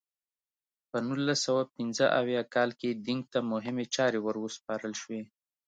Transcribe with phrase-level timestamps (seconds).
[0.89, 5.21] په نولس سوه پنځه اویا کال کې دینګ ته مهمې چارې ور وسپارل شوې.